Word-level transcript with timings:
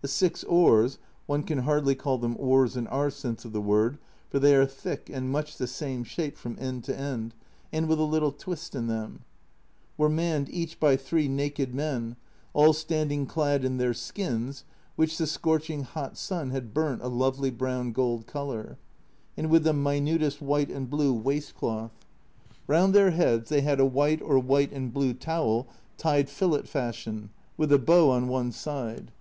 The 0.00 0.08
six 0.08 0.42
oars 0.42 0.98
(one 1.26 1.44
can 1.44 1.58
hardly 1.58 1.94
call 1.94 2.18
them 2.18 2.34
oars 2.40 2.76
in 2.76 2.88
our 2.88 3.10
sense 3.10 3.44
of 3.44 3.52
the 3.52 3.60
word, 3.60 3.96
for 4.28 4.40
they 4.40 4.56
are 4.56 4.66
thick, 4.66 5.08
and 5.08 5.30
much 5.30 5.56
the 5.56 5.68
same 5.68 6.02
shape 6.02 6.36
from 6.36 6.56
end 6.58 6.82
to 6.82 6.98
end, 6.98 7.32
and 7.72 7.86
with 7.86 8.00
A 8.00 8.02
Journal 8.02 8.32
from 8.32 8.38
Japan 8.38 8.38
55 8.38 8.48
a 8.48 8.50
little 8.50 8.56
twist 8.56 8.74
in 8.74 8.86
them) 8.88 9.24
were 9.96 10.08
manned 10.08 10.48
each 10.48 10.80
by 10.80 10.96
three 10.96 11.28
naked 11.28 11.76
men, 11.76 12.16
all 12.54 12.72
standing 12.72 13.24
clad 13.24 13.64
in 13.64 13.76
their 13.76 13.94
skins 13.94 14.64
(which 14.96 15.16
the 15.16 15.28
scorching 15.28 15.84
hot 15.84 16.16
sun 16.16 16.50
had 16.50 16.74
burnt 16.74 17.00
a 17.00 17.06
lovely 17.06 17.52
brown 17.52 17.92
gold 17.92 18.26
colour), 18.26 18.78
and 19.36 19.48
with 19.48 19.62
the 19.62 19.72
minutest 19.72 20.42
white 20.42 20.70
and 20.72 20.90
blue 20.90 21.12
waist 21.14 21.54
cloth. 21.54 21.92
Round 22.66 22.92
their 22.92 23.12
heads 23.12 23.48
they 23.48 23.60
had 23.60 23.78
a 23.78 23.86
white 23.86 24.20
or 24.22 24.40
white 24.40 24.72
and 24.72 24.92
blue 24.92 25.14
towel 25.14 25.68
tied 25.96 26.28
fillet 26.28 26.62
fashion, 26.62 27.30
with 27.56 27.70
a 27.70 27.78
bow 27.78 28.10
on 28.10 28.26
one 28.26 28.50
side. 28.50 29.12